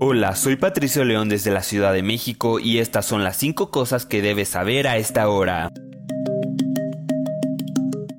Hola, 0.00 0.36
soy 0.36 0.54
Patricio 0.54 1.04
León 1.04 1.28
desde 1.28 1.50
la 1.50 1.64
Ciudad 1.64 1.92
de 1.92 2.04
México 2.04 2.60
y 2.60 2.78
estas 2.78 3.04
son 3.04 3.24
las 3.24 3.36
5 3.36 3.72
cosas 3.72 4.06
que 4.06 4.22
debes 4.22 4.50
saber 4.50 4.86
a 4.86 4.96
esta 4.96 5.28
hora. 5.28 5.72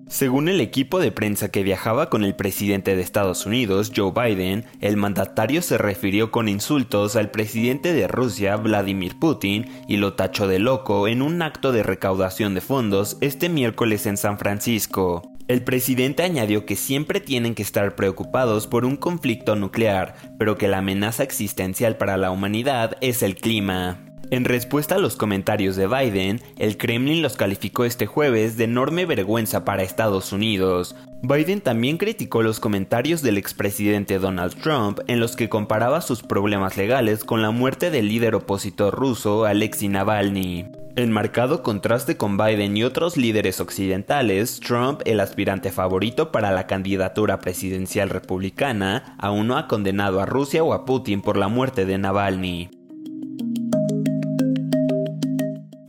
Según 0.09 0.49
el 0.49 0.59
equipo 0.59 0.99
de 0.99 1.13
prensa 1.13 1.47
que 1.47 1.63
viajaba 1.63 2.09
con 2.09 2.25
el 2.25 2.35
presidente 2.35 2.97
de 2.97 3.01
Estados 3.01 3.45
Unidos, 3.45 3.93
Joe 3.95 4.11
Biden, 4.11 4.65
el 4.81 4.97
mandatario 4.97 5.61
se 5.61 5.77
refirió 5.77 6.31
con 6.31 6.49
insultos 6.49 7.15
al 7.15 7.31
presidente 7.31 7.93
de 7.93 8.09
Rusia, 8.09 8.57
Vladimir 8.57 9.17
Putin, 9.17 9.71
y 9.87 9.95
lo 9.95 10.15
tachó 10.15 10.49
de 10.49 10.59
loco 10.59 11.07
en 11.07 11.21
un 11.21 11.41
acto 11.41 11.71
de 11.71 11.83
recaudación 11.83 12.55
de 12.55 12.61
fondos 12.61 13.17
este 13.21 13.47
miércoles 13.47 14.05
en 14.05 14.17
San 14.17 14.37
Francisco. 14.37 15.28
El 15.49 15.63
presidente 15.63 16.21
añadió 16.21 16.67
que 16.67 16.75
siempre 16.75 17.19
tienen 17.19 17.55
que 17.55 17.63
estar 17.63 17.95
preocupados 17.95 18.67
por 18.67 18.85
un 18.85 18.95
conflicto 18.95 19.55
nuclear, 19.55 20.13
pero 20.37 20.59
que 20.59 20.67
la 20.67 20.77
amenaza 20.77 21.23
existencial 21.23 21.97
para 21.97 22.17
la 22.17 22.29
humanidad 22.29 22.97
es 23.01 23.23
el 23.23 23.33
clima. 23.33 23.97
En 24.29 24.45
respuesta 24.45 24.93
a 24.93 24.99
los 24.99 25.15
comentarios 25.15 25.75
de 25.75 25.87
Biden, 25.87 26.39
el 26.59 26.77
Kremlin 26.77 27.23
los 27.23 27.35
calificó 27.35 27.83
este 27.83 28.05
jueves 28.05 28.57
de 28.57 28.65
enorme 28.65 29.07
vergüenza 29.07 29.65
para 29.65 29.81
Estados 29.81 30.31
Unidos. 30.33 30.95
Biden 31.23 31.61
también 31.61 31.97
criticó 31.97 32.43
los 32.43 32.59
comentarios 32.59 33.23
del 33.23 33.39
expresidente 33.39 34.19
Donald 34.19 34.53
Trump 34.61 34.99
en 35.07 35.19
los 35.19 35.35
que 35.35 35.49
comparaba 35.49 36.01
sus 36.01 36.21
problemas 36.21 36.77
legales 36.77 37.23
con 37.23 37.41
la 37.41 37.49
muerte 37.49 37.89
del 37.89 38.07
líder 38.07 38.35
opositor 38.35 38.93
ruso 38.93 39.45
Alexei 39.45 39.87
Navalny. 39.87 40.67
En 40.99 41.13
marcado 41.13 41.63
contraste 41.63 42.17
con 42.17 42.35
Biden 42.35 42.75
y 42.75 42.83
otros 42.83 43.15
líderes 43.15 43.61
occidentales, 43.61 44.59
Trump, 44.59 44.99
el 45.05 45.21
aspirante 45.21 45.71
favorito 45.71 46.29
para 46.33 46.51
la 46.51 46.67
candidatura 46.67 47.39
presidencial 47.39 48.09
republicana, 48.09 49.15
aún 49.17 49.47
no 49.47 49.57
ha 49.57 49.69
condenado 49.69 50.19
a 50.19 50.25
Rusia 50.25 50.61
o 50.61 50.73
a 50.73 50.83
Putin 50.83 51.21
por 51.21 51.37
la 51.37 51.47
muerte 51.47 51.85
de 51.85 51.97
Navalny. 51.97 52.78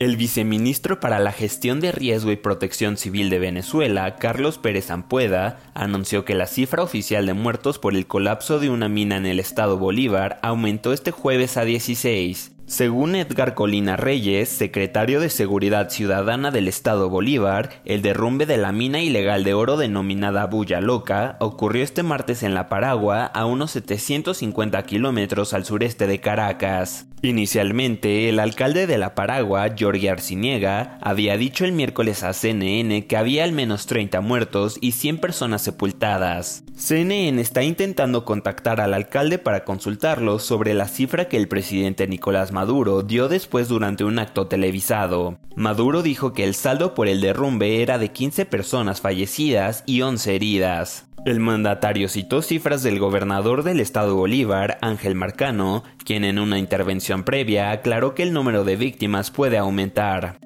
El 0.01 0.17
viceministro 0.17 0.99
para 0.99 1.19
la 1.19 1.31
Gestión 1.31 1.79
de 1.79 1.91
Riesgo 1.91 2.31
y 2.31 2.35
Protección 2.35 2.97
Civil 2.97 3.29
de 3.29 3.37
Venezuela, 3.37 4.15
Carlos 4.15 4.57
Pérez 4.57 4.89
Ampueda, 4.89 5.59
anunció 5.75 6.25
que 6.25 6.33
la 6.33 6.47
cifra 6.47 6.81
oficial 6.81 7.27
de 7.27 7.35
muertos 7.35 7.77
por 7.77 7.93
el 7.95 8.07
colapso 8.07 8.57
de 8.57 8.71
una 8.71 8.89
mina 8.89 9.17
en 9.17 9.27
el 9.27 9.39
estado 9.39 9.77
Bolívar 9.77 10.39
aumentó 10.41 10.91
este 10.91 11.11
jueves 11.11 11.55
a 11.55 11.65
16. 11.65 12.51
Según 12.65 13.13
Edgar 13.13 13.53
Colina 13.53 13.95
Reyes, 13.95 14.49
secretario 14.49 15.19
de 15.19 15.29
Seguridad 15.29 15.91
Ciudadana 15.91 16.49
del 16.49 16.67
Estado 16.67 17.07
Bolívar, 17.07 17.69
el 17.85 18.01
derrumbe 18.01 18.47
de 18.47 18.57
la 18.57 18.71
mina 18.71 19.01
ilegal 19.01 19.43
de 19.43 19.53
oro 19.53 19.77
denominada 19.77 20.47
Bulla 20.47 20.81
Loca 20.81 21.37
ocurrió 21.39 21.83
este 21.83 22.01
martes 22.01 22.41
en 22.41 22.55
La 22.55 22.69
Paragua, 22.69 23.25
a 23.25 23.45
unos 23.45 23.69
750 23.69 24.81
kilómetros 24.81 25.53
al 25.53 25.63
sureste 25.63 26.07
de 26.07 26.19
Caracas. 26.19 27.05
Inicialmente, 27.23 28.29
el 28.29 28.39
alcalde 28.39 28.87
de 28.87 28.97
La 28.97 29.13
Paragua, 29.13 29.67
Jorge 29.77 30.09
Arciniega, 30.09 30.97
había 31.01 31.37
dicho 31.37 31.65
el 31.65 31.71
miércoles 31.71 32.23
a 32.23 32.33
CNN 32.33 33.05
que 33.05 33.15
había 33.15 33.43
al 33.43 33.51
menos 33.51 33.85
30 33.85 34.21
muertos 34.21 34.79
y 34.81 34.93
100 34.93 35.19
personas 35.19 35.61
sepultadas. 35.61 36.63
CNN 36.75 37.39
está 37.39 37.61
intentando 37.61 38.25
contactar 38.25 38.81
al 38.81 38.95
alcalde 38.95 39.37
para 39.37 39.65
consultarlo 39.65 40.39
sobre 40.39 40.73
la 40.73 40.87
cifra 40.87 41.27
que 41.27 41.37
el 41.37 41.47
presidente 41.47 42.07
Nicolás 42.07 42.51
Maduro 42.51 43.03
dio 43.03 43.27
después 43.27 43.67
durante 43.67 44.03
un 44.03 44.17
acto 44.17 44.47
televisado. 44.47 45.37
Maduro 45.55 46.01
dijo 46.01 46.33
que 46.33 46.43
el 46.43 46.55
saldo 46.55 46.95
por 46.95 47.07
el 47.07 47.21
derrumbe 47.21 47.83
era 47.83 47.99
de 47.99 48.09
15 48.09 48.47
personas 48.47 48.99
fallecidas 48.99 49.83
y 49.85 50.01
11 50.01 50.35
heridas. 50.35 51.05
El 51.23 51.39
mandatario 51.39 52.09
citó 52.09 52.41
cifras 52.41 52.81
del 52.81 52.97
gobernador 52.97 53.61
del 53.61 53.79
estado 53.79 54.15
Bolívar, 54.15 54.79
Ángel 54.81 55.13
Marcano, 55.13 55.83
quien 56.03 56.23
en 56.23 56.39
una 56.39 56.57
intervención 56.57 57.23
previa 57.23 57.69
aclaró 57.69 58.15
que 58.15 58.23
el 58.23 58.33
número 58.33 58.63
de 58.63 58.75
víctimas 58.75 59.29
puede 59.29 59.59
aumentar. 59.59 60.39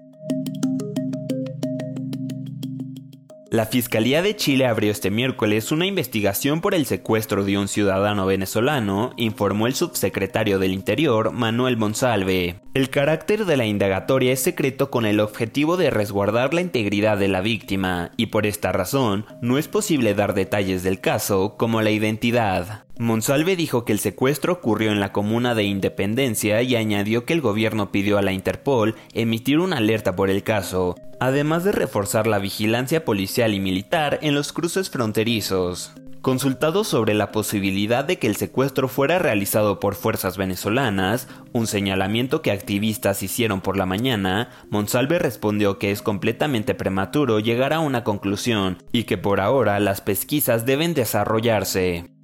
La 3.55 3.67
Fiscalía 3.67 4.21
de 4.21 4.35
Chile 4.35 4.67
abrió 4.67 4.91
este 4.91 5.09
miércoles 5.09 5.71
una 5.71 5.85
investigación 5.85 6.59
por 6.59 6.75
el 6.75 6.85
secuestro 6.85 7.45
de 7.45 7.57
un 7.57 7.69
ciudadano 7.69 8.25
venezolano, 8.25 9.13
informó 9.15 9.65
el 9.65 9.75
subsecretario 9.75 10.59
del 10.59 10.73
Interior, 10.73 11.31
Manuel 11.31 11.77
Monsalve. 11.77 12.59
El 12.73 12.89
carácter 12.89 13.45
de 13.45 13.55
la 13.55 13.65
indagatoria 13.65 14.33
es 14.33 14.41
secreto 14.41 14.91
con 14.91 15.05
el 15.05 15.21
objetivo 15.21 15.77
de 15.77 15.89
resguardar 15.89 16.53
la 16.53 16.59
integridad 16.59 17.17
de 17.17 17.29
la 17.29 17.39
víctima, 17.39 18.11
y 18.17 18.25
por 18.25 18.45
esta 18.45 18.73
razón 18.73 19.25
no 19.41 19.57
es 19.57 19.69
posible 19.69 20.15
dar 20.15 20.33
detalles 20.33 20.83
del 20.83 20.99
caso, 20.99 21.55
como 21.55 21.81
la 21.81 21.91
identidad. 21.91 22.84
Monsalve 22.97 23.57
dijo 23.57 23.83
que 23.83 23.91
el 23.91 23.99
secuestro 23.99 24.53
ocurrió 24.53 24.91
en 24.91 25.01
la 25.01 25.11
comuna 25.11 25.53
de 25.53 25.63
Independencia 25.63 26.61
y 26.61 26.77
añadió 26.77 27.25
que 27.25 27.33
el 27.33 27.41
gobierno 27.41 27.91
pidió 27.91 28.17
a 28.17 28.21
la 28.21 28.31
Interpol 28.31 28.95
emitir 29.13 29.59
una 29.59 29.77
alerta 29.77 30.15
por 30.15 30.29
el 30.29 30.43
caso, 30.43 30.95
además 31.19 31.65
de 31.65 31.73
reforzar 31.73 32.25
la 32.25 32.39
vigilancia 32.39 33.03
policial 33.03 33.53
y 33.53 33.59
militar 33.59 34.19
en 34.21 34.33
los 34.33 34.53
cruces 34.53 34.89
fronterizos. 34.89 35.91
Consultado 36.21 36.83
sobre 36.83 37.13
la 37.13 37.31
posibilidad 37.31 38.03
de 38.03 38.17
que 38.17 38.25
el 38.25 38.35
secuestro 38.35 38.87
fuera 38.87 39.19
realizado 39.19 39.79
por 39.79 39.93
fuerzas 39.93 40.37
venezolanas, 40.37 41.27
un 41.53 41.67
señalamiento 41.67 42.41
que 42.41 42.49
activistas 42.49 43.21
hicieron 43.21 43.61
por 43.61 43.77
la 43.77 43.85
mañana, 43.85 44.49
Monsalve 44.71 45.19
respondió 45.19 45.77
que 45.77 45.91
es 45.91 46.01
completamente 46.01 46.73
prematuro 46.73 47.39
llegar 47.39 47.73
a 47.73 47.79
una 47.79 48.03
conclusión 48.03 48.81
y 48.91 49.03
que 49.03 49.19
por 49.19 49.39
ahora 49.39 49.79
las 49.79 50.01
pesquisas 50.01 50.65
deben 50.65 50.95
desarrollarse. 50.95 52.14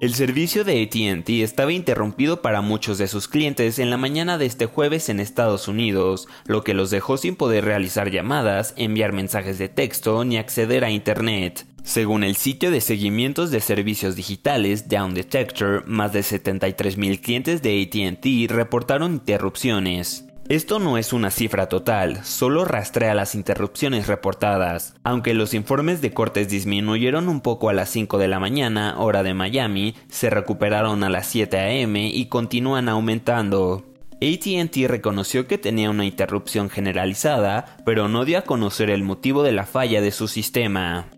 El 0.00 0.14
servicio 0.14 0.64
de 0.64 0.82
ATT 0.82 1.28
estaba 1.28 1.74
interrumpido 1.74 2.40
para 2.40 2.62
muchos 2.62 2.96
de 2.96 3.06
sus 3.06 3.28
clientes 3.28 3.78
en 3.78 3.90
la 3.90 3.98
mañana 3.98 4.38
de 4.38 4.46
este 4.46 4.64
jueves 4.64 5.10
en 5.10 5.20
Estados 5.20 5.68
Unidos, 5.68 6.26
lo 6.46 6.64
que 6.64 6.72
los 6.72 6.88
dejó 6.90 7.18
sin 7.18 7.36
poder 7.36 7.66
realizar 7.66 8.10
llamadas, 8.10 8.72
enviar 8.78 9.12
mensajes 9.12 9.58
de 9.58 9.68
texto 9.68 10.24
ni 10.24 10.38
acceder 10.38 10.86
a 10.86 10.90
Internet. 10.90 11.66
Según 11.82 12.24
el 12.24 12.36
sitio 12.36 12.70
de 12.70 12.80
seguimientos 12.80 13.50
de 13.50 13.60
servicios 13.60 14.16
digitales 14.16 14.88
Down 14.88 15.12
Detector, 15.12 15.86
más 15.86 16.14
de 16.14 16.20
73.000 16.20 17.20
clientes 17.20 17.60
de 17.60 17.82
ATT 17.82 18.50
reportaron 18.50 19.12
interrupciones. 19.12 20.29
Esto 20.50 20.80
no 20.80 20.98
es 20.98 21.12
una 21.12 21.30
cifra 21.30 21.68
total, 21.68 22.24
solo 22.24 22.64
rastrea 22.64 23.14
las 23.14 23.36
interrupciones 23.36 24.08
reportadas. 24.08 24.96
Aunque 25.04 25.32
los 25.32 25.54
informes 25.54 26.00
de 26.00 26.10
cortes 26.10 26.48
disminuyeron 26.48 27.28
un 27.28 27.40
poco 27.40 27.68
a 27.68 27.72
las 27.72 27.88
5 27.90 28.18
de 28.18 28.26
la 28.26 28.40
mañana, 28.40 28.96
hora 28.98 29.22
de 29.22 29.32
Miami, 29.32 29.94
se 30.08 30.28
recuperaron 30.28 31.04
a 31.04 31.08
las 31.08 31.28
7 31.28 31.56
a.m. 31.56 32.04
y 32.08 32.26
continúan 32.26 32.88
aumentando. 32.88 33.84
ATT 34.14 34.88
reconoció 34.88 35.46
que 35.46 35.56
tenía 35.56 35.88
una 35.88 36.04
interrupción 36.04 36.68
generalizada, 36.68 37.76
pero 37.86 38.08
no 38.08 38.24
dio 38.24 38.38
a 38.38 38.42
conocer 38.42 38.90
el 38.90 39.04
motivo 39.04 39.44
de 39.44 39.52
la 39.52 39.66
falla 39.66 40.00
de 40.00 40.10
su 40.10 40.26
sistema. 40.26 41.10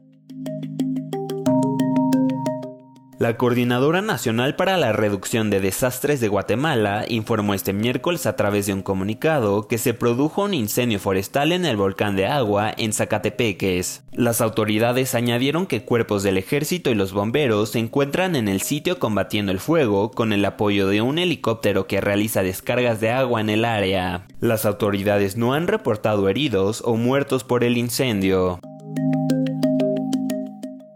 La 3.23 3.37
Coordinadora 3.37 4.03
Nacional 4.03 4.57
para 4.57 4.77
la 4.77 4.93
Reducción 4.93 5.49
de 5.49 5.61
Desastres 5.61 6.19
de 6.19 6.27
Guatemala 6.27 7.05
informó 7.09 7.55
este 7.55 7.73
miércoles 7.73 8.27
a 8.27 8.35
través 8.35 8.67
de 8.67 8.75
un 8.75 8.83
comunicado 8.83 9.69
que 9.69 9.79
se 9.79 9.95
produjo 9.95 10.43
un 10.43 10.55
incendio 10.55 10.99
forestal 10.99 11.53
en 11.53 11.65
el 11.65 11.77
volcán 11.77 12.17
de 12.17 12.27
agua 12.27 12.75
en 12.77 12.93
Zacatepeques. 12.93 14.03
Las 14.11 14.41
autoridades 14.41 15.15
añadieron 15.15 15.67
que 15.67 15.85
cuerpos 15.85 16.25
del 16.25 16.37
ejército 16.37 16.91
y 16.91 16.97
los 16.97 17.13
bomberos 17.13 17.71
se 17.71 17.79
encuentran 17.79 18.35
en 18.35 18.49
el 18.49 18.61
sitio 18.61 18.99
combatiendo 18.99 19.53
el 19.53 19.61
fuego 19.61 20.11
con 20.11 20.33
el 20.33 20.45
apoyo 20.45 20.89
de 20.89 21.01
un 21.01 21.21
helicóptero 21.21 21.87
que 21.87 22.01
realiza 22.01 22.43
descargas 22.43 23.01
de 23.01 23.13
agua 23.13 23.41
en 23.41 23.51
el 23.51 23.65
área. 23.65 24.27
Las 24.41 24.67
autoridades 24.67 25.37
no 25.37 25.55
han 25.55 25.69
reportado 25.69 26.29
heridos 26.29 26.83
o 26.85 26.97
muertos 26.97 27.45
por 27.45 27.63
el 27.63 27.77
incendio. 27.77 28.59